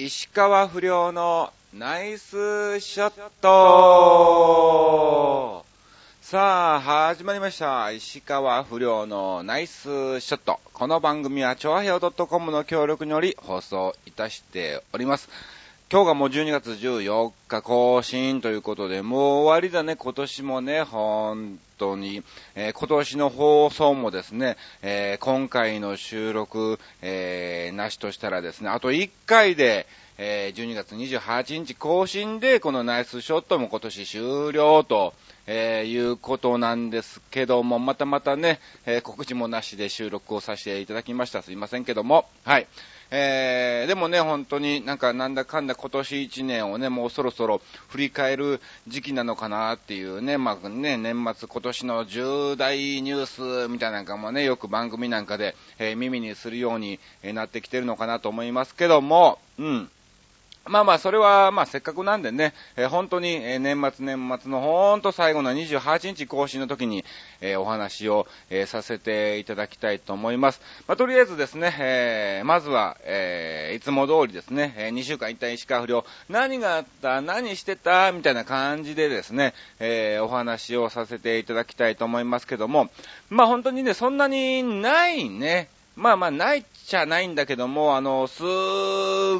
[0.00, 5.64] 石川不良のナイスショット
[6.20, 7.90] さあ、始まりました。
[7.90, 10.60] 石川不良のナイスショット。
[10.72, 15.28] この番組は、超平洋 .com の協力により放送いたしております。
[15.90, 22.22] 今日がもう12月14日更新ということで、もう終わりだね、今年もね、本当に。
[22.54, 29.86] えー今年の放送もですね、えー今回の収録、えーなしとしたらですね、あと1回で、
[30.18, 35.14] え12月28日更新で、このナイスショットも今年終了と、
[35.46, 41.40] えいうことなんですけども、またまたね、え告知もなしで収録をさせていただきました。
[41.40, 42.66] すいませんけども、はい。
[43.10, 59.90] えー、でもね、本当になんかなんだかんだ今年1年をね、もうそろそろ振り返る時期なのかなっていうね、まあね、年末今年の重大ニュースみたいなのかもね、よく番組なんかで、えー耳にするようになってきてるのかなと思いますけども、うん。
[60.68, 67.04] まあまあ、それは、まあ、せっかくなんでね、えー本当に、えー年末年末のほんと最後の28日更新の時に、
[67.40, 70.60] えーお話を、えさせていただきたいと思います。
[70.86, 82.90] まあ、とりあえずですね、えまずは、えいつも通りですね、え2週間一旦石川不良、何があった何してたみたいな感じでですね、えお話をさせていただきたいと思いますけども、
[83.30, 88.42] まあ本当にね、そんなにないね、まあまあ、ないっちゃないんだけども、あの、す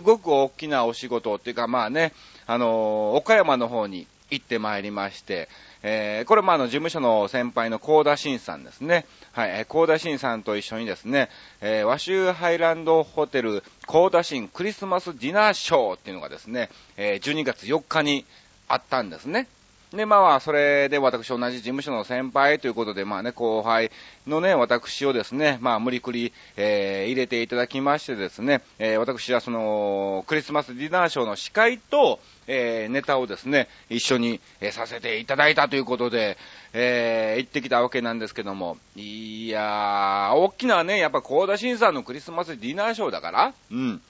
[0.01, 2.13] ごく大きなお仕事っていうか、まあね、
[2.47, 5.49] あの、岡山の方に行ってまいりまして、
[5.83, 9.07] えーこれもあの、事務所の先輩の高田新さんですね。
[9.33, 11.31] はい、高田新さんと一緒にですね、
[11.63, 18.27] えー和州ハイランドホテル高田新クリスマスディナーショーっていうのがですね、えー12月4日に
[18.69, 19.47] あったんですね。
[19.93, 23.91] で、まあ、それで私同じ事務所の先輩ということで、まあね、後輩
[24.27, 36.37] のね、私をですね、まあ無理くり、えー入れていただきましてですね、えー私はその、クリスマスディナーショーの司会と、えーネタをですね、一緒に、えーさせていただいたということで、
[36.75, 44.03] えー行ってきたわけなんですけども、いやー、大きなね、やっぱ高田新さんのクリスマスディナーショーだから、うん。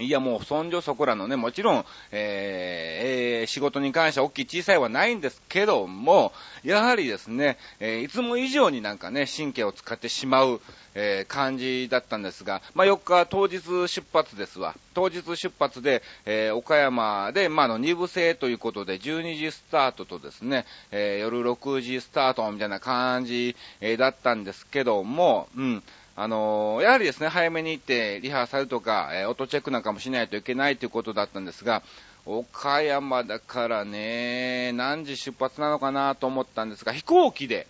[0.00, 6.32] いや、もう、そんじょそこらのね、もちろん、えーえー仕事に関しては大きい小さいはないんですけども、
[6.64, 10.60] やはりですね、えーいつも以上になんかね、神経を使ってしまう、
[10.94, 14.74] えー感じだったんですが、まあ、4日当日出発ですわ。
[14.94, 25.82] 当日出発で、えー岡山で、まあ、の、2部制ということで、12時スタートとですね、えー夜6時スタートみたいな感じ、えーだったんですけども、うん。
[26.16, 31.82] あのやはりですね、早めに行って、リハーサルとか、えー音チェックなんかもしないといけないということだったんですが、
[32.24, 37.66] 岡山だからね、何時出発なのかなと思ったんですが、飛行機で、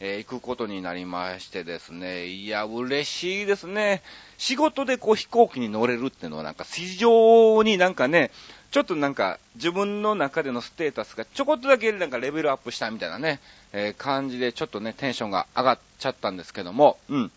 [0.00, 4.02] えー行くことになりましてですね、いや、嬉しいですね。
[4.38, 8.32] 仕事でこう飛行機に乗れるっていうのはなんか非常になんかね、
[8.72, 13.38] ちょっとなんか自分の中でのステータスがちょこっとだけなんかレベルアップしたみたいなね、
[13.72, 17.30] えー感じでちょっとね、テンションが上がっちゃったんですけども、うん。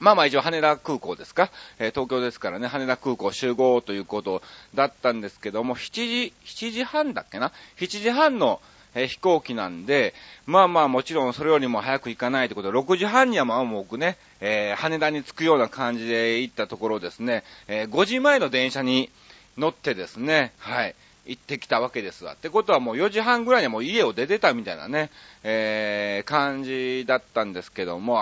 [0.00, 4.42] まあまあ一応羽田空港ですか、えー東京ですからね、羽田空港集合ということ
[4.74, 8.60] だったんですけども、7時、7時半だっけな ?7 時半の、
[8.94, 10.14] えー飛行機なんで、
[10.46, 19.10] まあまあもちろんそれよりも早く行かないということで、6時半にはまあもう僕ね、えー羽田に着くような感じで行ったところですね、え5時前の電車に
[19.58, 20.94] 乗ってですね、はい。
[21.26, 22.34] 行ってきたわけですわ。
[22.34, 25.10] ってことはもう4時半ぐらいにはもう家を出てたみたいなね、
[25.42, 28.20] えー、感じだったんですけども、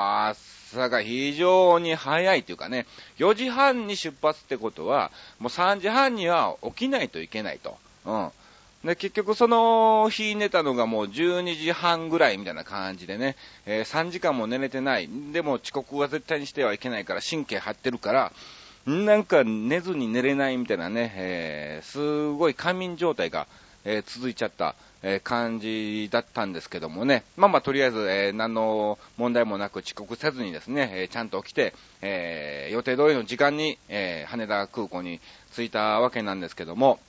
[0.73, 2.87] 朝が非常に早いというかね、
[3.19, 7.77] 4時半に出発ってことは、もう3時半には起きないといけないと。
[8.07, 8.31] うん。
[8.85, 15.09] で、結局その日寝たのがもう12時半ぐらいみたいな感じでね、えー3時間も寝れてない。
[15.33, 18.33] でも遅刻は絶対にしてはいけないから神経張ってるから、
[18.87, 23.47] なんか寝ずに寝れないみたいなね、えーすごい仮眠状態が、
[23.85, 27.25] えー続いちゃった、え感じだったんですけどもね。
[27.37, 35.21] まあまあとりあえず、え何の問題もなく遅刻せずにですね、えちゃんと起きて、え予定通りの時間に、え羽田空港に
[35.55, 37.01] 着いたわけなんですけども、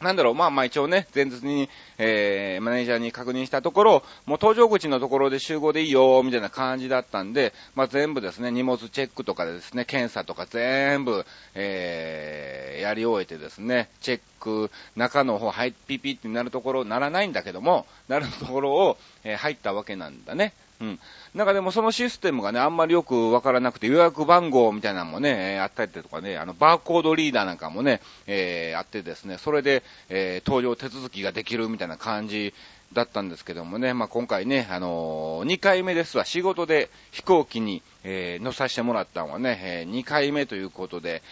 [0.00, 1.68] なんだろう、まあまあ一応ね、前日に、
[1.98, 20.52] えー、マネージャーに確認したところ、もう搭乗口のところで集合でいいよ、みたいな感じだったんで、まあ全部ですね、荷物チェックとかでですね、検査とか全部、えー、やり終えてですね、チェック、中の方、はい、ピピってなるところ、ならないんだけども、なるところを、えー入ったわけなんだね。
[20.80, 21.00] うん。
[21.34, 32.54] なんかでもそのシステムがね、あんまりよくわからなくて、予約番号みたいなのもね、えーあったりとかね、あの、バーコードリーダーなんかもね、えーあってですね、それで、えー搭乗手続きができるみたいな感じ
[32.92, 41.22] だったんですけどもね、まあ、今回ね、あのー、2回目ですわ、仕事で飛行機に、えー乗させてもらったのはね、え2回目ということで、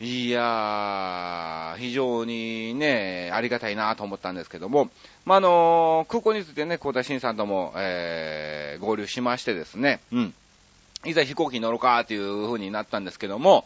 [0.00, 4.90] いやー、非常にね、ありがたいなと思ったんですけども、
[5.24, 10.34] まあ、あの空港についてね、高田新さんとも、えー、合流しましてですね、うん。
[11.04, 13.64] いざ飛行機に乗ろうかっていう風になったんですけども、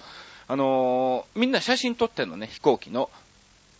[0.48, 3.10] あのー、みんな写真撮ってんのね、飛行機の。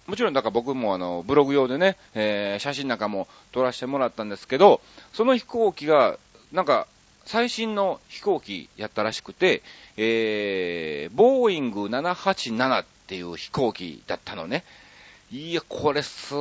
[0.06, 4.82] もちろん、だから僕もあの、ブログ用でね、えー、写真なんかも撮らせてもらったんですけど、
[5.14, 6.19] その飛行機が、
[6.52, 6.87] なんか、
[7.24, 9.62] 最新の飛行機やったらしくて、
[9.96, 14.64] えー、ボーイング787っていう飛行機だったのね。
[15.30, 16.34] いや、これす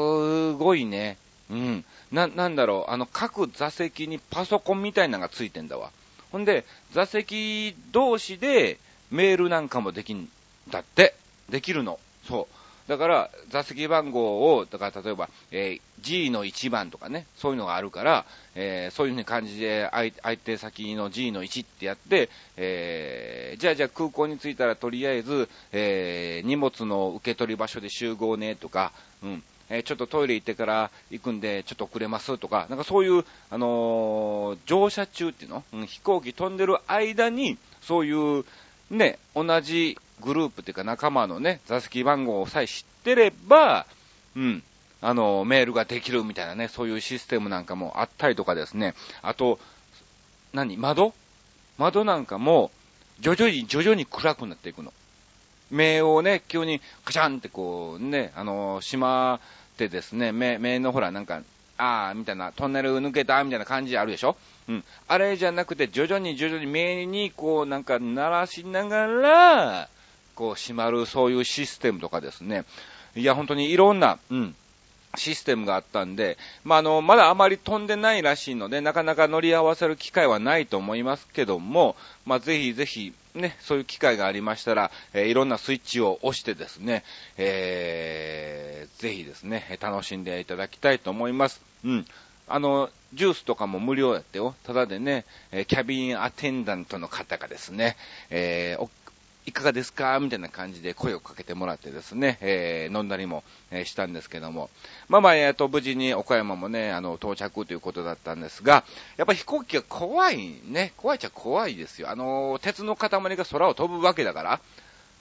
[0.54, 1.18] ごいね。
[1.50, 1.86] うん。
[2.12, 5.92] な、なんだろう、あの、各座席にパソコンみたいなのがついてんだわ。
[6.32, 8.78] ほんで、座席同士で
[9.12, 10.30] メールなんかもできん
[10.70, 11.16] だって。
[11.50, 12.00] できるの。
[12.28, 12.61] そう。
[12.92, 28.92] だから、座席番号を、だから例えば、えー、G の1番とかね、そういうのがあるから、えー、そういうふうに感じで相、相手先の G の1ってやって、えー、じゃあじゃあ空港に着いたらとりあえず、え、荷物の受け取り場所で集合ねとか、
[29.24, 29.44] うん。
[29.70, 38.44] えちょっとトイレ行ってから行くんで、ちょっと遅れますとか、なんかそういう、あのー、乗車中っていうの、うん、飛行機飛んでる間に、そういう、
[38.90, 43.86] ね、同じグループっていうか仲間のね、座席番号をさえ知ってれば、
[44.36, 44.64] うん、
[45.02, 49.60] あの、メールができるみたいなね、そういうシステムなんかもあったりとかですね、あと、
[50.54, 51.14] 何窓？
[51.78, 52.72] 窓なんかも、
[53.20, 54.94] 徐々に徐々に暗くなっていくの。
[55.70, 61.42] 目をね、急にカシャンってこうね、あの、しまってですね、目、目のほらなんか、
[61.78, 64.36] あーみたいな、トンネル抜けたみたいな感じあるでしょ？
[64.68, 64.84] うん。
[65.08, 69.90] あれじゃなくて、徐々に徐々に目にこうなんか鳴らしながら、
[70.42, 72.66] こう閉まるそういうシステムとかですね。
[73.16, 74.56] いや、本当にいろんな、うん、
[75.16, 81.96] システムがあったんで、まあ、あの、まだあまり飛んでないらしいので、なかなか乗り合わせる機会はないと思いますけども、
[82.26, 87.04] まあ、ぜひぜひ、ね、そういう機会がありましたら、えー、いろんなスイッチを押してですね、
[87.38, 91.62] えー、ぜひですね、楽しんでいただきたいと思います。
[91.86, 92.06] うん。
[92.48, 94.56] あの、ジュースとかも無料やってよ。
[94.64, 97.96] ただでね、えキャビンアテンダントの方がですね、
[98.30, 98.90] えー、
[99.46, 100.20] いかがですか？
[100.20, 104.70] みたいな感じで声をかけてもらってですね、えー、飲んだりも、えー、したんですけども。
[105.10, 108.84] まあまあ、えっ、ー、と、無事に岡山もね、あの、到着ということだったんですが、
[109.18, 110.94] やっぱ飛行機が怖いね。
[110.98, 112.12] 怖いっちゃ怖いですよ。
[112.12, 114.62] あの、鉄の塊が空を飛ぶわけだから、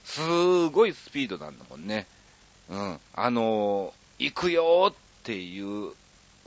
[0.04, 2.06] すーごいスピードなんだもんね。
[2.68, 3.00] うん。
[3.14, 4.94] あの、行くよっ
[5.24, 5.92] ていう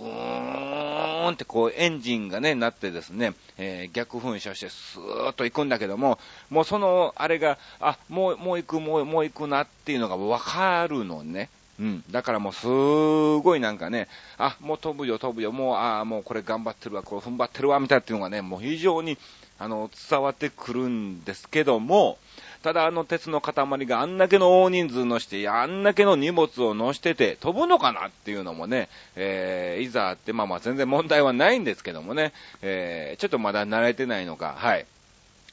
[0.03, 6.19] うーんってこうエンジンがね、なってですね、えー、逆噴射してスーッと行くんだけども、
[6.49, 11.49] もうその、あれが、あ、もう、もう行く、もう、もう行くなっていうのがわかるのね。
[11.79, 12.03] うん。
[12.11, 14.07] だからもうすごいなんかね、
[14.37, 19.17] あ、もう飛ぶよ飛ぶよ、もう、ああ、もうこれ頑張ってるわ、こう踏ん張ってるわ、みたいなっていうのがね、もう非常に、
[19.59, 22.17] あの、伝わってくるんですけども、
[22.63, 23.53] ただあの鉄の塊
[23.85, 28.87] があんだけの大人数のして、あんだけの荷物を乗してて飛ぶのかなっていうのもね、
[29.17, 32.31] えー、いざあって、まあまあ全然問題はないんですけどもね、
[32.61, 34.85] えー、ちょっとまだ慣れてないのか、はい。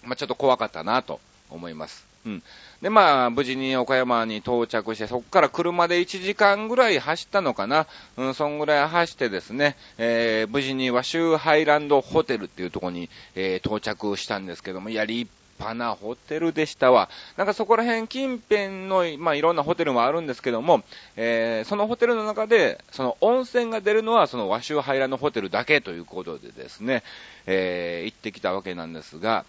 [0.05, 1.21] まあちょっと怖かったなと
[1.51, 2.07] 思います。
[2.27, 2.43] うん。
[2.83, 7.87] で、まあ、無事に岡山に到着して、そこから車で1時間ぐらい走ったのかな。
[8.17, 15.31] うん、そんぐらい走ってですね、えー、無事に和州ハイランドホテルっていうとこに、えー、到着したんですけども、いや、立
[15.61, 17.09] 派なホテルでしたわ。
[17.37, 20.83] なんかそこら辺近辺の、まあ、いろんなホテルもあるんですけども、
[21.17, 27.03] えー、そのホテルの中で、その温泉が出るのはその和州ハイラのホテルだけということでですね、
[27.47, 29.45] えー、行ってきたわけなんですが、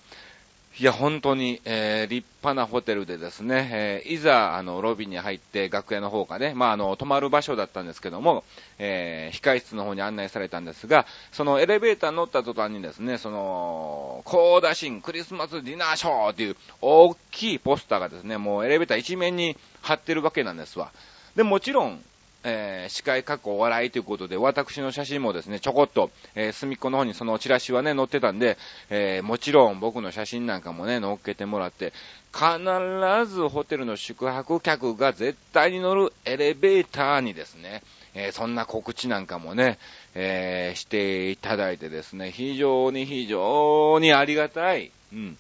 [0.79, 8.45] いや、本当に、えー、立派なホテルでですね、えー、いざ、あの、ロビーに入って楽屋の方がね、まあ、あの、泊まる場所だったんですけども、
[8.79, 20.93] えー、控室の方に案内されたんですが、そのエレベーター乗った途端にですね、その、コーダシンクリスマスディナーショーっていう大きいポスターがですね、もうエレベーター一面に貼ってるわけなんですわ。
[21.35, 22.01] で、もちろん、
[22.43, 28.57] えー、司会過去お笑いということで、私の写真もですね、ちょこっと、えー、隅っこの方にそのチラシはね、載ってたんで、
[28.89, 31.93] えー、もちろん僕の写真なんかもね、載っけてもらって、
[32.33, 37.83] 必ずホテルの宿泊客が絶対に乗るエレベーターにですね、
[38.13, 39.77] えー、そんな告知なんかもね、
[40.15, 45.37] えー、していただいてですね、非常に非常にありがたい、うん、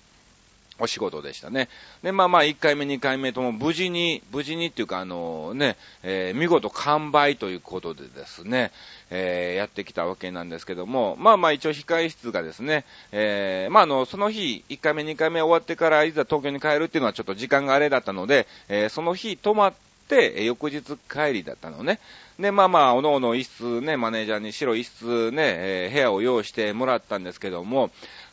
[0.79, 1.69] お仕事でしたね。
[2.01, 8.71] で、まあまあ、1回目、2回目とも無事に、無事にっていうか、あのね、えー、見事完売ということでですね、
[9.11, 19.73] えー、やってきたわけなんですけども、まあまあ一応控え室がですね、えー、まああの、その日、1回目、2回目終わってからいざ東京に帰るっていうのはちょっと時間があれだったので、え、その日泊まっ
[20.07, 21.99] て、翌日帰りだったのね。
[22.39, 27.91] で、まあまあ、おのおの一室ね、マネージャーに白一室ね、えー、部屋を用意してもらったんですけども、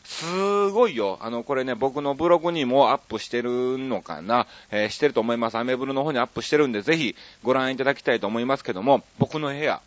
[0.09, 1.19] すごいよ。
[1.21, 5.57] あの、これね、僕のブログにもアップしてるのかな、えー、してると思います。
[5.57, 9.81] アメブロの方にアップしてるんで、ぜひご覧いただきたいと思いますけども、僕の部屋、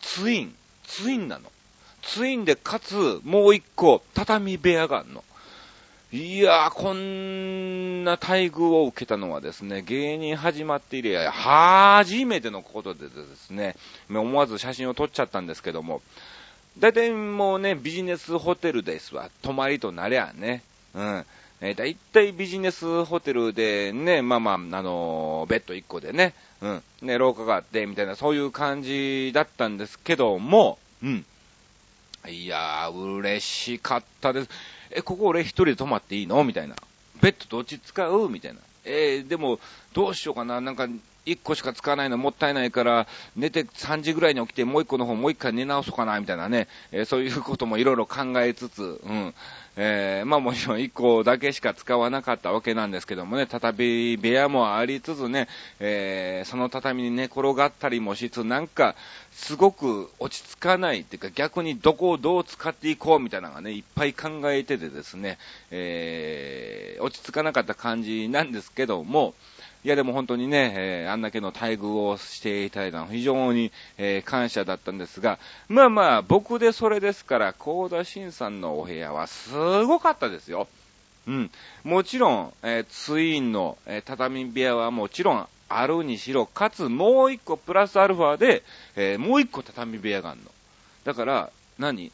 [0.00, 0.54] ツイン、
[0.84, 1.50] ツインなの。
[2.02, 5.24] ツインで、かつ、もう一個、畳部屋があるの。
[6.12, 13.74] いやー、こんな待遇を受けたのはですね、芸人始まって以来、初めてのことでですね、
[14.08, 16.00] 思わず写真を撮っちゃったんですけども、
[16.78, 19.30] 大体もうね、ビジネスホテルですわ。
[19.42, 20.62] 泊まりとなりゃね。
[20.94, 21.24] うん。
[21.60, 26.82] えー、大体ビジネスホテルでね、まあまあ、あのー、ベッド1個でね、うん。
[27.02, 31.24] ね、廊下があって、みたいな、そういう感じだったんですけども、うん。
[32.28, 34.50] いやー、嬉しかったです。
[34.90, 36.42] え、ここ俺一人で泊まっていいの？
[36.42, 36.74] みたいな。
[37.20, 38.28] ベッドどっち使う？
[38.28, 38.60] みたいな。
[38.84, 39.60] えー、でも、
[39.92, 40.60] どうしようかな。
[40.60, 40.88] なんか、
[41.26, 49.34] 1個しか使わないのもったいないから、寝て3時ぐらいに起きてもう1個の方もう1回寝直そうかな、みたいなね、えー、そういうこともいろいろ考えつつ、うん。
[49.76, 55.48] えー、まあもちろん1個だけしか使わなかったわけなんですけどもね、畳部屋もありつつね、
[55.80, 58.94] えー、その畳に寝転がったりもしつつ、なんか、
[59.32, 65.38] すごく落ち着かないっていうか、逆にどこをどう使っていこうみたいなのがね、いっぱい考えててですね、
[65.72, 69.34] えー、落ち着かなかった感じなんですけども、
[69.84, 75.38] いやでも本当にね、えー、あんだけの待遇をしていただいたの非常に、えー、感謝だったんですが、
[75.68, 79.52] まあまあ、僕でそれですから、高田新さんのお部屋はす
[79.84, 80.68] ごかったですよ。
[81.26, 81.50] うん。
[81.84, 88.62] もちろん、えー、ツインの、え畳部屋はもちろんあるにしろ、かつもう一個プラスアルファで、
[88.96, 90.50] えもう一個畳部屋があるの。
[91.04, 92.10] だから、何？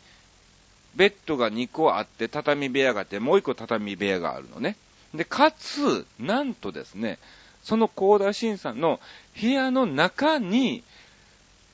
[0.96, 4.76] ベッドが2個あって、畳部屋があって、もう一個畳部屋があるのね。
[5.14, 7.18] で、かつ、なんとですね、
[7.62, 9.00] その高田新さんの
[9.40, 10.82] 部屋の中に、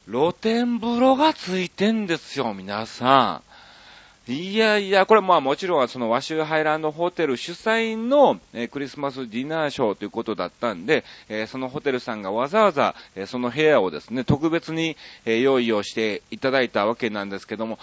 [0.08, 3.42] 露天風呂がついてんですよ、皆さ
[4.28, 4.32] ん。
[4.32, 8.40] いやいや、これまあもちろんその和州ハイランドホテル主催の、
[8.72, 11.04] クリスマスディナーショーということだったんで、
[11.46, 17.78] そのホテルさんがわざわざ、その部屋をですね、特別に、用意をしていただいたわけなんですけども、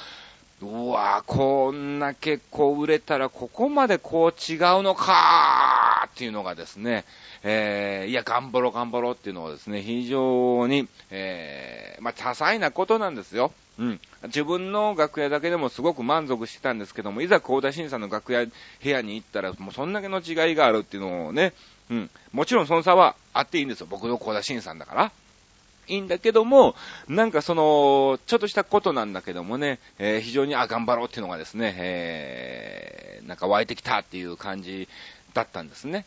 [0.64, 7.04] うわこんな結構売れたらここまでこう違うのかーっていうのがですね、
[7.44, 13.52] えー、いや、頑張ろう頑張ろうっていうのはですね、非常に、えー、まあ、多彩なことなんですよ。
[13.80, 14.00] うん。
[14.26, 18.52] 自分の楽屋だけでもすごく満足してたんですけども、いざ高田新さんの楽屋、部
[18.84, 21.54] 屋に行ったら、もうそんだけの違いがあるっていうのをね、
[21.90, 22.10] うん。
[22.32, 23.88] もちろんその差はあっていいんですよ。
[23.90, 25.12] 僕の高田新さんだから。
[25.88, 26.76] いいんだけども、
[27.08, 34.88] なんかその、ちょっとしたことなんだけどもね、えー、非常に、あ、頑張ろうっていうのがですね、えー、なんか湧いてきたっていう感じ
[35.34, 36.06] だったんですね。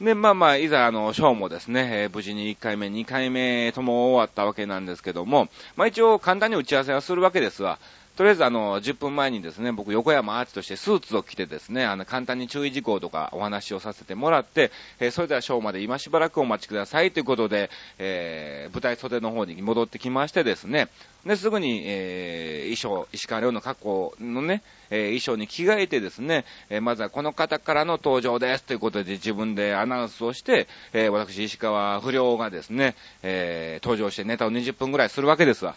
[0.00, 7.78] で、まあまあ、いざ、あの、ショーもですね、えー、無事に1回目、2回目とも終わったわけなんですけども、まあ一応簡単に打ち合わせはするわけですわ。
[8.16, 20.88] とりあえずあの、10分前にですね、僕横山アーチとしてスーツを着てですね、あの、簡単に注意事項とかお話をさせてもらって、えー、それではショーまで今しばらくお待ちくださいということで、えー、舞台袖の方に戻ってきましてですね、
[21.24, 35.76] で、すぐに、えー、衣装、石川亮の格好のね、え、衣装に着替えてですね、え、まずはこの方からの登場ですということで自分でアナウンスをして、え、私石川不良がですね、え、登場してネタを20分ぐらいするわけですわ。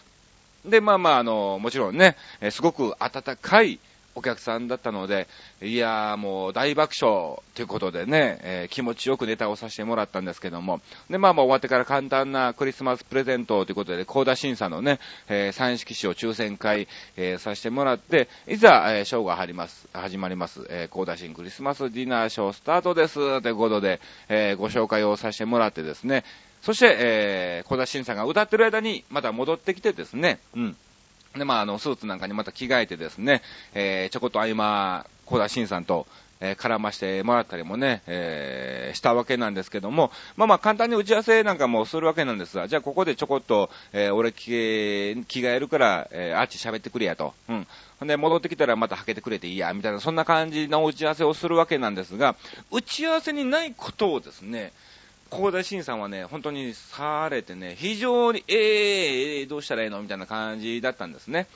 [0.66, 3.78] で、まあまあ、あの、もちろんね、えすごく温かい
[4.16, 5.28] お客さんだったので、
[5.60, 10.80] いやーもう大爆笑ということでね、えー、気持ちよくネタをさせてもらったんですけども、
[11.10, 26.24] で、まあまあ終わってから簡単なクリスマスプレゼントということで、高田審査のね、えー、三式賞抽選会、えー、させてもらって、いざ、えー、ショーが始まります、始まります、えー、高田新クリスマスディナーショースタートです、ということで、えー、ご紹介をさせてもらってですね、
[26.66, 30.76] そして、えー、小田慎さんが歌ってる間に、また戻ってきてですね、うん。
[31.36, 33.42] で、まあ、あの、スーツなんかにまた着替えてですね、
[33.72, 36.08] えー、ちょこっと合間、小田慎さんと、
[36.40, 47.32] えー、絡ましてもらったりもね、えー、したわけなんですけども、まあまあ簡単に打ち合わせなんかもするわけなんですが、じゃあここでちょこっと、えー、俺着替えるから、えー、あっち喋ってくれやと。
[47.48, 47.66] うん。
[48.08, 52.34] で、戻ってきたらまたはけてくれていいや、みたいな、そんな感じの打ち合わせをするわけなんですが、
[52.72, 54.72] 打ち合わせにないことをですね、
[55.30, 61.46] 高田新さんはね、本当にされてね、非常に、えー、えー、どうしたらいいのみたいな感じだったんですね。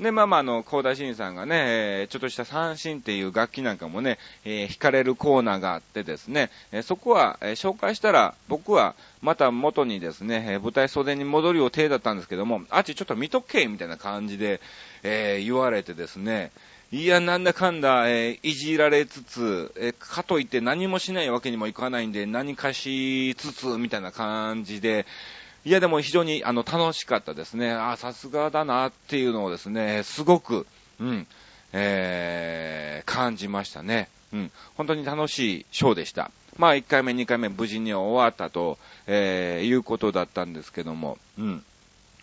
[0.00, 14.60] で、まあまあ、あの、高田新さんがね、ちょっとした三振っていう楽器なんかもね、えー、弾かれるコーナーがあってですね、え、そこは、え、紹介したら、僕は、また元にですね、え、舞台袖に戻る予定だったんですけども、あっちちょっと見とけみたいな感じで、
[15.04, 16.50] えー、言われてですね、
[16.92, 25.06] いや、なんだかんだ、えー、いじられつつ、えー、かといって何もしないわけにもいかないんで、何かしつつ、みたいな感じで、
[25.64, 27.72] いや、でも非常に、あの、楽しかったですね。
[27.72, 30.66] あ、さすがだなっていうのをですね、すごく、
[31.00, 31.26] うん、
[31.72, 34.10] えー、感じましたね。
[34.34, 36.30] うん、本当に楽しいショーでした。
[36.58, 41.64] まあ、1回目、2回目無事に終わったと、え、いうことだったんですけども、うん。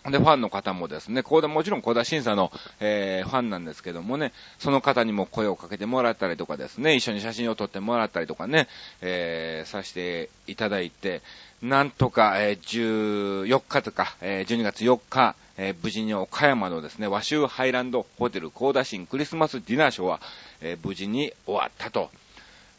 [0.08, 8.66] で、ファンの方もですね、ここでもちろん小田審査の、えー、ファンなんですけどもね、その方にも声をかけてもらったりとかですね、一緒に写真を撮ってもらったりとかね、
[9.02, 11.20] えー、させていただいて、
[11.62, 20.20] なんとか、えー、14日とか、えー、12月4日、えー、無事に岡山のですね、和州ハイランドホテル高田新クリスマスディナーショーは、
[20.62, 22.10] えー、無事に終わったと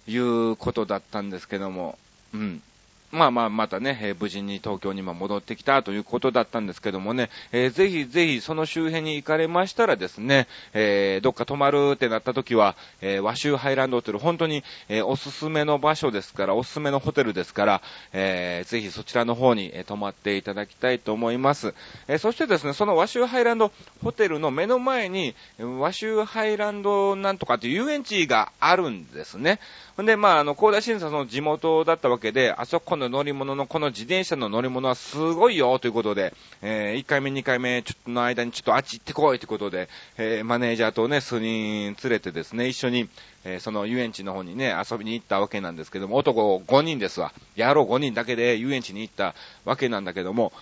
[0.07, 1.99] いうことだったんですけども、
[2.33, 2.63] うん。
[3.12, 17.82] まあまあ、またね、えー、無事に東京にも戻ってきたということだったんですけどもね、えー、ぜひぜひその周辺に行かれましたらですね、えー、どっか泊まるってなった時は、え和州ハイランドホテル、本当に、えおすすめの場所ですから、おすすめのホテルですから、
[18.13, 21.74] えぜひそちらの方に、え泊まっていただきたいと思います。
[22.08, 23.72] えそしてですね、その和州ハイランド
[24.03, 29.60] ホテルの目の前に、和州ハイランドなんとかという遊園地があるんですね。
[30.01, 43.10] んで、まあ、あの、高田審査の地元だったわけで、あそこの乗り物の、この自転車の乗り物はすごいよということで、えー、1回目、2回目、ちょっとの間にちょっとあっち行ってこいということで、えー、マネージャーとね、数人連れてですね、一緒に、
[43.43, 47.34] えー、その遊園地の方にね、遊びに行ったわけなんですけども、男5人ですわ。
[47.58, 50.53] 野郎5人だけで遊園地に行ったわけなんだけども、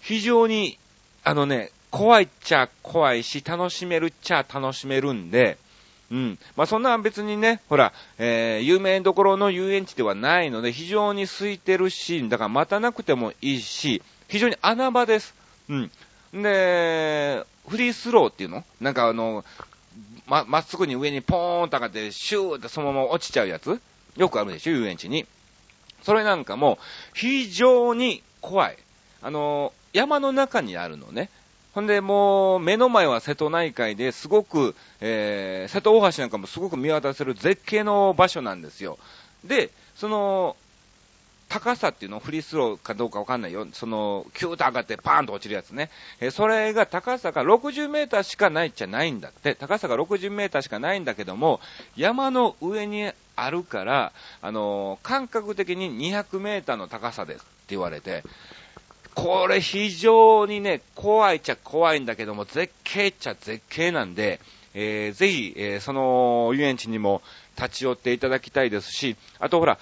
[0.00, 0.78] 非常に、
[1.22, 5.58] あのね、怖いっちゃ怖いし、楽しめるっちゃ楽しめるんで、
[6.10, 6.38] うん。
[6.56, 15.34] まあ、そんな別にね、ほら、えー、有名どころの遊園地ではないので、非常に空いてるし、だから待たなくてもいいし、非常に穴場です。
[15.68, 15.90] うん。
[16.32, 18.64] で、フリースローっていうの？
[18.80, 19.44] なんかあの、
[20.26, 23.80] ま、まっすぐに上にポーンと上がって、シューってそのまま落ちちゃうやつ？
[24.16, 25.26] よくあるでしょ、遊園地に。
[26.02, 26.78] それなんかも、
[27.14, 28.78] 非常に怖い。
[29.22, 31.30] あの、山の中にあるのね。
[31.76, 38.98] ほんで、もう、目の前は瀬戸内海ですごく、えー、瀬戸大橋なんかもすごく見渡せる絶景の場所なんですよ。
[39.44, 40.56] で、その、
[41.50, 43.66] 高さっていうの、フリースローかどうかわかんないよ。
[43.74, 45.90] その、キューッと上がってパーンと落ちるやつね。
[46.18, 49.54] えー、それが高さが60メーターしかないっちゃないんだって。
[49.54, 51.60] 高さが60メーターしかないんだけども、
[51.94, 58.24] 山の上にあるから、あのー、感覚的に200メーターの高さですって言われて、
[59.16, 64.40] これ非常にね、怖いっちゃ怖いんだけども、絶景っちゃ絶景なんで、
[64.74, 67.22] えー、ぜひ、えー、その遊園地にも
[67.56, 69.78] 立ち寄っていただきたいですし、あとほら、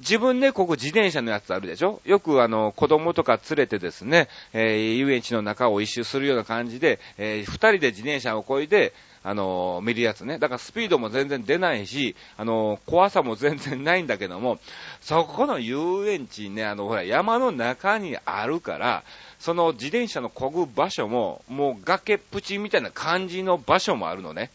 [0.00, 2.00] 自分でここ自転車のやつあるでしょ？
[2.04, 8.92] よくあの、子供とか連れてですね、えー、遊園地の中を一周するような感じで、えー、二人で自転車をこいで、
[9.26, 10.38] あの見るやつね。
[10.38, 14.58] だからスピードも全然出ないし、あの怖さも全然ないんだけども、
[15.00, 19.02] そこの遊園地ね、あの、ほら、山の中にあるから、
[19.38, 24.50] その自転車の漕ぐ場所も、もう崖っぷちみたいな感じの場所もあるのね。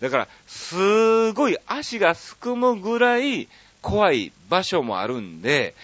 [0.00, 3.46] だから、すごい足がすくむぐらい
[3.82, 5.74] 怖い場所もあるんで、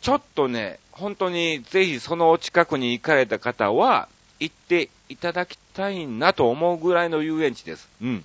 [0.00, 4.08] ちょっとね、本当にぜひその近くに行かれた方は、
[4.40, 7.88] 行っていただきたいなと思うぐらいの遊園地です。
[8.02, 8.24] うん。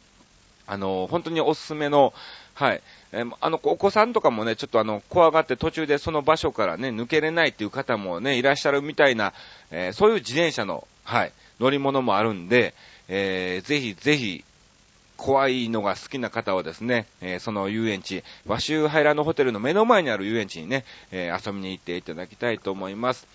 [0.65, 2.13] あの、本当におすすめの、
[2.53, 2.81] はい。
[3.11, 9.33] えー、あの、お子さんとかもね、ちょっとあの、怖がって途中でその場所からね、抜けれないっていう方もね、いらっしゃるみたいな、
[9.69, 12.73] えー、そういう自転車の、はい、乗り物もあるんで、
[13.09, 14.43] えー、ぜひぜひ、
[15.17, 23.27] 怖いのが好きな方はですね、えー、その遊園地、和州ハイランドホテルの目の前にある遊園地にね、えー、遊びに行っていただきたいと思います。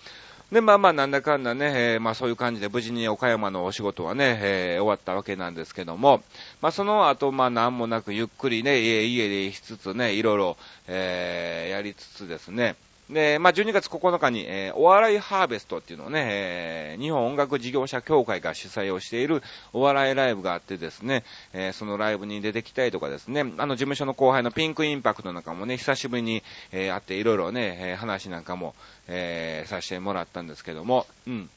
[0.51, 6.21] で、まあまあ、なんだかんだね、えー、まあそういう感じで無事に岡山のお仕事はね、えー、終わったわけなんですけども、
[6.61, 10.57] まあその後、まあなんもなくゆっくりね、家家でしつつね、いろいろ、
[10.87, 12.77] えー、やりつつですね、
[13.09, 19.41] で、まあ、12月9日に、えー、お笑いハーベストっていうのをね、えー、日本音楽事業者協会が主催をしている
[19.71, 28.75] お笑いライブがあってですね、えー、そのライブに出てきたいとかですね、あの事務所の後輩のピンクインパクトなんかもね、久しぶりに、えー、会っていろいろね、えー、話なんかも、
[29.07, 31.49] えー、させてもらったんですけども、うん。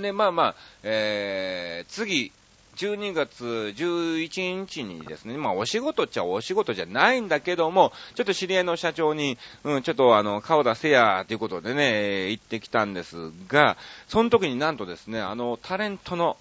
[0.00, 2.32] で、まあまあ、えー、次、
[2.76, 3.44] 12月
[3.76, 13.76] 11日にですね、まあお仕事っちゃお仕事じゃないんだけども、ちょっと知り合いの社長に、うん、ちょっとあの、顔出せや、ということでね、行ってきたんですが、
[14.08, 16.36] その時になんとですね、あの、タレントの、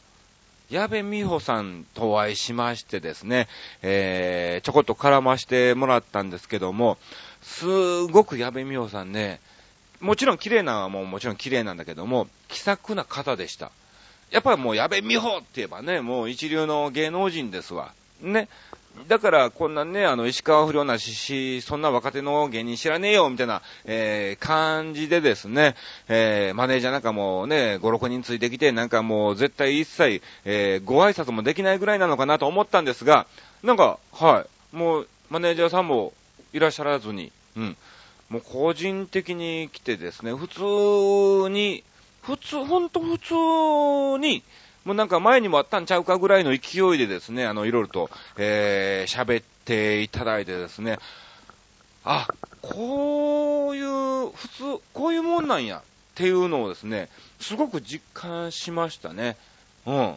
[0.70, 3.50] 矢部美穂さんとお会いしましてですね、
[3.82, 6.98] えー、ちょこっと絡ましてもらったんですけども、
[7.42, 9.42] すごく矢部美穂さんね、
[10.00, 13.72] もちろん綺麗なのはもうもちろん綺麗なんだけども、気さくな方でした。
[14.32, 17.94] やっぱりもう矢部美穂って言えばね、もう一流の芸能人ですわ。
[18.22, 18.48] ね。
[19.08, 25.76] だから、こんなね、あの、石川不良なしし、そんな若手の芸人知らねえよ、みたいな、えー、感じでですね、
[26.08, 33.28] えー、マネージャーなんかもね、5、6人ついてきて、なんかもう絶対一切、えー、ご挨拶もできないぐらいなのかなと思ったんですが、
[33.64, 36.14] なんか、はい、もう、マネージャーさんも
[36.54, 37.78] いらっしゃらずに、うん。
[38.30, 41.84] もう個人的に来てですね、普通に、
[42.22, 43.34] 普通、ほんと普通
[44.20, 44.44] に、
[44.86, 50.98] もうなんか前にもあったんちゃうかぐらいの勢いでですね、あの、いろいろと、えー、喋っていただいてですね、
[52.04, 52.28] あ、
[52.62, 55.82] こういう、普通、こういうもんなんやっ
[56.16, 59.38] ていうのをですね、すごく実感しましたね。
[59.86, 60.16] うん。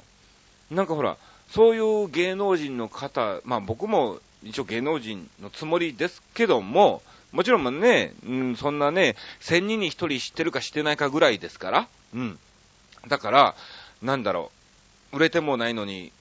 [0.71, 1.17] なんかほら、
[1.51, 7.03] そういう芸能人の方、まあ僕も一応芸能人のつもりですけども、
[7.35, 12.38] もちろんね、うん、そんなね、千人に一人知ってるか知ってないかぐらいですから、うん。
[13.09, 13.55] だから、
[14.03, 14.53] なんだろ
[15.12, 16.12] う、売れてもないのに、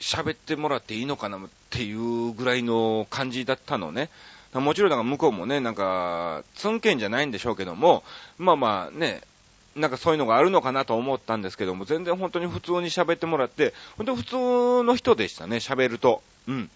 [0.00, 4.08] 喋ってもらっていいのかなっていうぐらいの感じだったのね。
[4.54, 8.02] もちろんなんか向こうもね、なんか、つんけんじゃないんでしょうけども、
[8.38, 9.20] まあまあね、
[9.76, 16.22] なんかそういうのがあるのかなと思ったんですけども、全然本当に普通に喋ってもらって、本当普通の人でしたね、喋ると。
[16.48, 16.70] うん。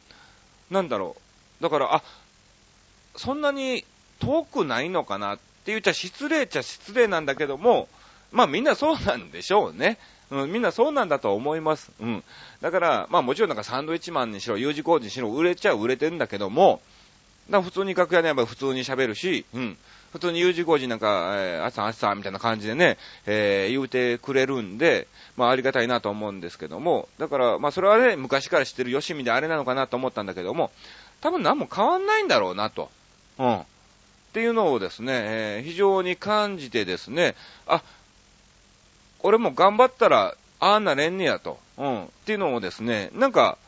[0.70, 1.16] なんだろ
[1.60, 1.62] う。
[1.62, 2.02] だから、あ、
[3.16, 3.84] そんなに
[4.20, 7.88] 遠くないのかなって言っちゃ失礼っちゃ失礼なんだけども、
[8.32, 9.98] まあみんなそうなんでしょうね。
[10.30, 11.92] うん、みんなそうなんだと思います。
[12.00, 12.24] うん。
[12.60, 16.80] だから、まあもちろんなんかサンドイッチマンにしろ、U 字工事にしろ、売れちゃ売れてんだけども、
[17.48, 19.76] だ普通に楽屋でやっぱ普通に喋るし、うん。
[20.12, 30.72] 普通に U 字工事なんか、えー、あっさんあっさんみたいな感じでね、えー、言うてくれるんで、まあありがたいなと思うんですけども、だから、まあそれはね、昔から知ってるよしみであれなのかなと思ったんだけども、
[31.20, 32.90] 多分何も変わんないんだろうなと。
[33.38, 33.56] うん。
[33.60, 33.64] っ
[34.32, 37.34] ていうのをですね、えー非常に感じてですね、
[37.66, 37.82] あ、
[39.20, 41.58] 俺も頑張ったら、ああなれんねやと。
[41.78, 42.04] うん。
[42.04, 43.58] っていうのをですね、なんか、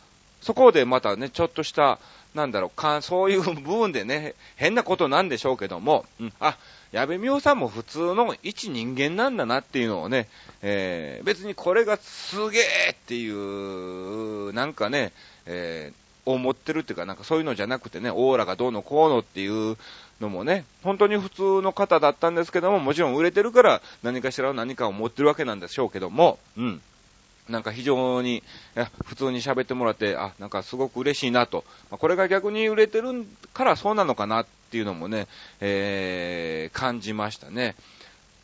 [0.41, 1.99] そこでまたね、ちょっとした、
[2.35, 6.57] なんだろう、かそういう部分でね、変なことなんでしょうけども、うん、あ、
[6.93, 10.29] 矢部美穂さんも普通の一人間なんだなっていうのをね、
[10.63, 15.13] えー別にこれがすげえっていう、なんかね、
[15.47, 19.77] えー思ってるっていうか、なんかそういうのじゃなくてね、オーラがどうのこうのっていう
[20.21, 26.81] のもね、本当に普通の方だったんですけども、もちろん売れてるから何かしら何かを持ってるわけなんでしょうけども、うん。
[27.49, 28.43] なんか非常に、
[29.05, 31.65] 普通に喋ってもらって、あ、なんかすごく嬉しいなと。
[31.91, 35.27] まこれが逆に売れてるからそうなのかなっていうのもね、
[35.61, 37.75] えー、感じましたね。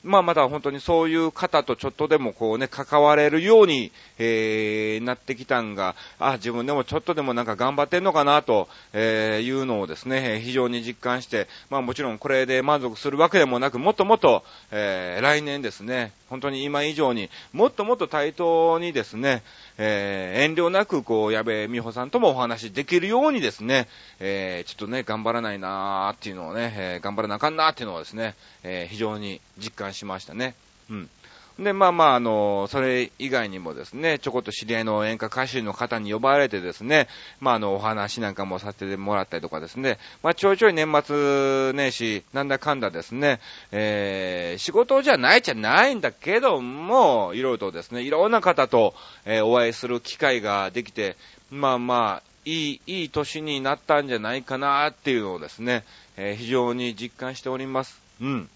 [0.05, 19.43] まあまた本当にそういう方とちょっとでもこうね、関われるように、えー、なってきたんが、あ、自分でもちょっとでもなんか頑張ってんのかなと、え、いうのをですね、非常に実感して、まあもちろんこれで満足するわけでもなく、もっともっと、えー、来年ですね、本当に今以上に、もっともっと対等にですね、
[19.79, 23.89] えー、遠慮なくこう、矢部美穂さんともお話できるようにですね、
[24.21, 30.55] えー、ちょっとね、頑張らないなーっていうのをね、えー頑張らなあかんなーっていうのをですね、えー非常に実感しましたね。
[30.91, 31.11] うん。
[31.59, 37.07] で、まあまあ、あの、それ以外にもですね、ちょこっと知り合いの演歌歌手の方に呼ばれてですね、
[37.41, 43.39] まああの、お話なんかもさせてもらったりとかですね、まあちょいちょい年末年始、なんだかんだですね、
[43.71, 51.17] えー、仕事じゃないじゃないんだけども、いろいろとですね、いろんな方と、えーお会いする機会ができて、
[51.53, 55.85] まあまあ、いい、いい年になったんじゃないかなっていうのをですね、
[56.17, 58.01] えー非常に実感しております。
[58.21, 58.49] うん。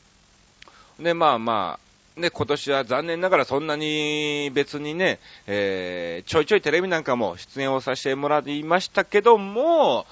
[0.98, 1.87] で、まあまあ、
[2.18, 10.04] ね、今年は残念ながらそんなに別にね、えーちょいちょいテレビなんかも出演をさせてもらいましたけども、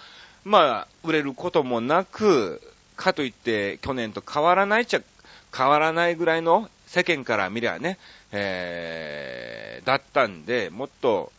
[0.45, 2.63] まあ、売れることもなく、
[2.97, 5.01] かといって去年と変わらないちゃ
[5.55, 7.99] 変わらないぐらいの世間から見りゃね、
[8.33, 11.33] えーだったんで、もっと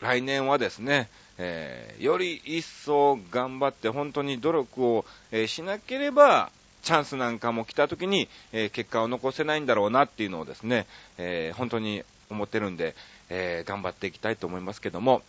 [0.00, 6.50] 来年はですね、えーより一層頑張って本当に努力を、えーしなければ、
[6.84, 10.86] チャンスなんかも来た時に、えー結果を残せないんだろうなっていうのをですね、
[11.18, 12.94] えー本当に思ってるんで、
[13.30, 15.22] えー頑張っていきたいと思いますけども、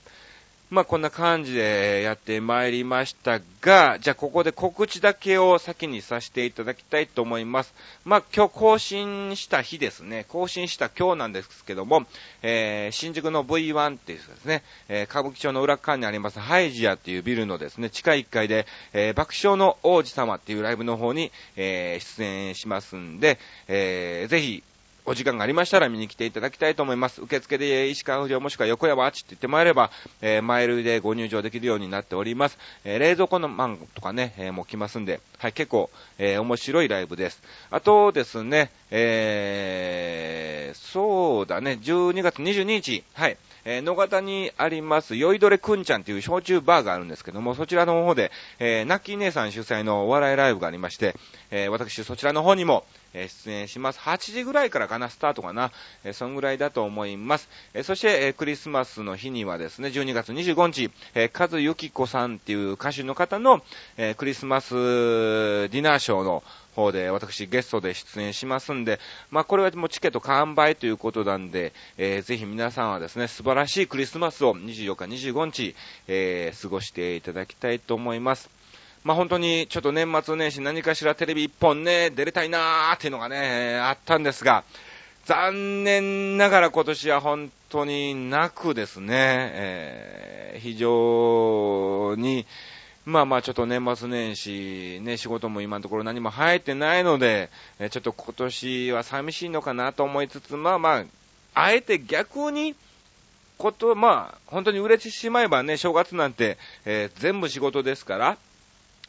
[0.76, 7.74] まあこんな感じでやってまいりましたが、じゃあここで告知だけを先にさせていただきたいと思います。
[8.04, 12.06] まあ今日更新した日ですね、更新した今日なんですけども、
[12.42, 24.62] えー新宿の V1 っていうですね、えー歌舞伎町の裏側にありますハイジアっていうビルのですね、地下1階で、えー爆笑の王子様っていうライブの方に、えー出演しますんで、えーぜひ、
[25.08, 27.22] お時間がありましたら見に来ていただきたいと思います。
[27.22, 29.91] 受付で石川不良もしくは横山あっちって言ってもらえれば、
[30.22, 32.58] えーマイルでご入場できるようになっております。
[32.84, 37.41] えー冷蔵庫のマンゴーとかね、えーもう来ますんで、はい、結構、えー面白いライブです。
[37.70, 51.15] あとですね、えーそうだね、12月22日、はい、えー、野方にあります、酔いどれくんちゃんっていう焼酎バーがあるんですけども、そちらの方で、えー、ナッキー姉さん主催のお笑いライブがありまして、
[51.52, 53.99] えー、私そちらの方にも、え出演します。
[53.99, 55.71] 8時ぐらいからかな、スタートかな。
[56.04, 57.49] えそんぐらいだと思います。
[57.73, 63.62] えそして、えクリスマスの日にはですね、12月25日、えカズユキコさんっていう歌手の方の、
[63.97, 66.43] えクリスマスディナーショーの
[66.75, 68.99] 方で私ゲストで出演しますんで、
[69.32, 75.75] まあこれはもうチケット完売ということなんで、えー、ぜひ皆さんはですね、素晴らしいクリスマスを24日25日、
[76.08, 78.49] えー、過ごしていただきたいと思います。
[79.06, 84.63] まあ、本当にちょっと年末年始何かしらテレビ一本ね、出れたいなーっていうのがね、あったんですが、
[85.26, 92.48] 残念ながら今年は本当になくですね、えー、非常に、
[93.06, 101.06] まあまあちょっと年末年始、ね、仕事も今のところ何も入ってないので、えちょっと今年は寂しいのかなと思いつつ、まあまあ、
[101.54, 102.74] あえて逆に、
[103.60, 108.38] こと、まあ、本当に売れてしまえばね、正月なんて、えー、全部仕事ですから、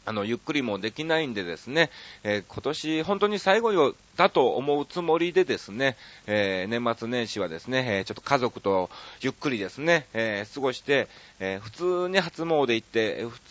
[0.07, 1.89] あの、ゆっくりもできないんでですね、
[2.23, 8.89] えー、今年本当に最後だと思うつもりでですね、えー、年末年始はですね、えー、ちょっと家族と
[9.19, 11.09] ゆっくりですね、え過ごして、
[11.41, 13.41] え普通に初詣行って、普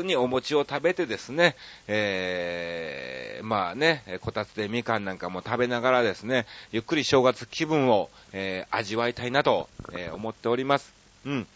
[0.00, 1.56] 通にお餅を食べてですね、
[1.88, 10.92] えまあね、こたつでみかんなんかも食べながらですね、ゆっくり正月気分を、え味わいたいなと、え思っております。
[11.24, 11.46] うん。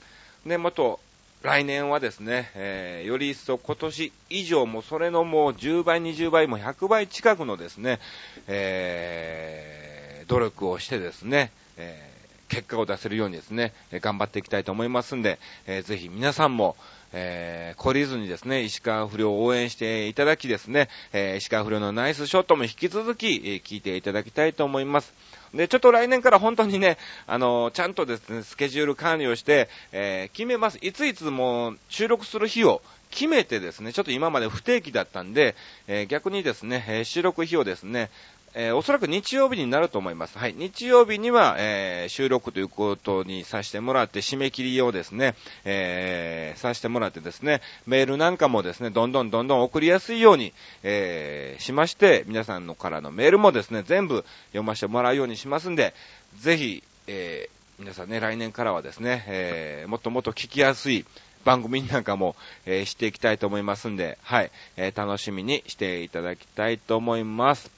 [0.44, 0.98] で、もっと、
[1.42, 7.98] 来年はですね、えー、より一層今年以上もそれのもう10倍、20倍も100倍近くのですね、
[8.46, 12.19] えー、努力をしてですね、えー、
[12.50, 16.76] 結果を出せるようにですね、頑張っていきたいと思いますんで、えー、ぜひ皆さんも、
[17.12, 25.14] えー、懲りずにですね、石川不良を応援していただきですね、えー、石川不良のナイスショットも引き続き、えー、聞いていただきたいと思います。
[25.54, 30.78] で、ちょっと来年から本当にね、あの、ちゃんとですね、スケジュール管理をして、えー、決めます。
[30.80, 35.56] いついつも収録する日を決めてですね、ちょっと今まで不定期だったんで、
[35.88, 38.10] えー、逆にですね、え、収録日をですね、
[38.52, 40.36] えー、おそらく日曜日になると思います。
[40.36, 40.54] はい。
[40.56, 55.94] 日曜日には、えー、収録ということにさせてもらって、締め切りをですね、えー、させてもらってですね、メールなんかもですね、どんどんどんどん送りやすいように、え、しまして、皆さんのからのメールもですね、全部読ませてもらうようにしますんで、
[56.38, 61.04] ぜひ、え、皆さんね、来年からはですね、え、もっともっと聞きやすい、
[61.44, 62.36] 番組なんかも、
[62.66, 67.70] え、していきたいと思いますんで、はい、え、楽しみにしていただきたいと思います。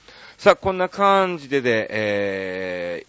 [0.43, 3.07] さあ、こんな感じでで、え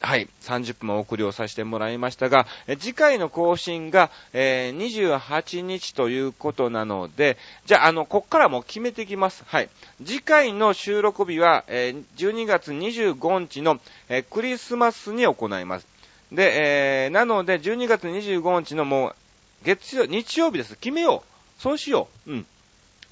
[0.00, 2.44] ー、はい、30分お送りをさせてもらいましたが、
[2.80, 9.44] 次回の更新が、えー、28日ということなので、じゃあ、あの、こっからもう決めていきます。
[9.46, 9.68] はい。
[10.04, 15.86] 次回の収録日は、えー、12月25日の、えー、クリスマスに行います。
[16.32, 19.14] で、えー、なので、12月25日のもう、
[19.62, 20.74] 月曜、日曜日です。
[20.74, 21.62] 決めよう。
[21.62, 22.32] そうしよう。
[22.32, 22.46] うん。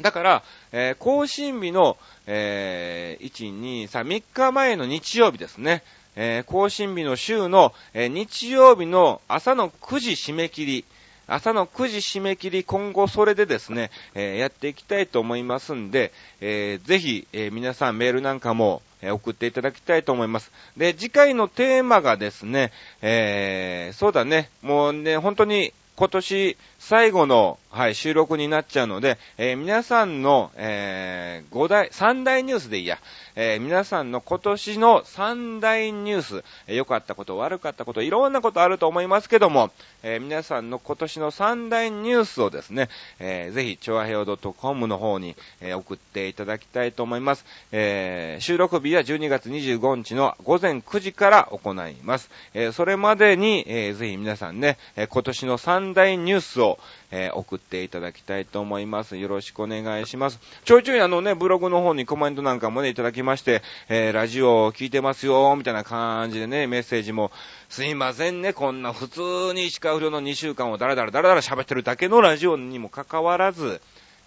[0.01, 5.83] だから、えー、更新日の、えー、1、2、3、3日前の日曜日ですね。
[6.15, 10.85] えー、更新日の週の、えー、日曜日の朝の9時締め切り。
[11.27, 20.51] 朝の9時締め切り、今後それでですね、えー、やっていきたいと思いますんで、えー、ぜひ、えー、皆さんメールなんかも、え送っていただきたいと思います。
[20.77, 32.99] で、次回のテーマがですね、えそうだね、もうね、本当に今年最後の、はい、収録になっちゃうので、えー、皆さんの、えー、5大、3大ニュースでいいや、
[33.35, 39.71] えー、皆さんの今年の3大ニュース、え良かったこと、悪かったこと、いろんなことあると思いますけども、
[40.03, 42.89] え皆さんの今年の3大ニュースをですね、
[43.19, 47.45] えぜひ、ちょあへお .com の方に、え送っていただきたいと思います。
[47.73, 52.31] え収録日は12月25日の午前9時から行います。
[52.55, 56.68] えそれまでに、えぜひ皆さんね、え今年の3大ニュースを、
[57.11, 59.17] えー、送っていただきたいと思います。
[59.17, 60.39] よろしくお願いします。
[60.65, 67.31] ちょいちょいあのね、ブログの方にコメントなんかもね、いただきまして、えー、ラジオを聞いてますよ、みたいな感じでね、メッセージも、
[67.69, 69.21] すいませんね、こんな普通
[69.55, 73.81] に石川不良の2週間をダラダラダラダラ喋ってるだけのラジオにもかかわらず、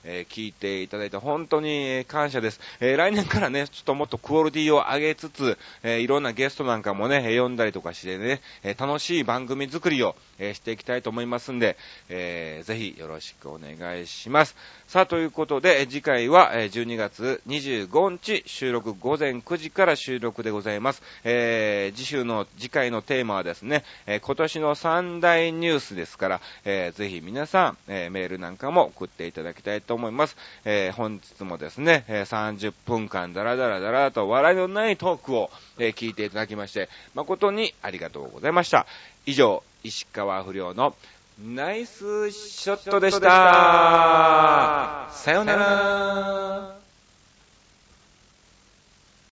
[0.03, 2.59] えー、聞いていただいて本当に感謝です。
[2.79, 11.77] えー、来年からね、ちょっともっとクオリティを上げつつ、えー、いろんなゲストなんかもね、読んだりとかしてね、え楽しい番組作りを、えしていきたいと思いますんで、
[12.09, 14.55] えぜひよろしくお願いします。
[14.87, 21.03] さあ、ということで、次回は12月25日収録午前9時から収録でございます。
[21.23, 30.37] え次週の次回のテーマはですね、え今年の三大ニュースですから、えぜひ皆さん、えメールなんかも送っていただきたいとと思います。
[30.63, 38.85] えー、本日もですね、えー、30分間ダラダラダラと笑いのないトークを、えー、聞いていただきまして、誠にありがとうございました。
[39.25, 40.95] 以上、石川不良の
[41.43, 45.09] ナイスショットでした。
[45.11, 46.80] さよなら。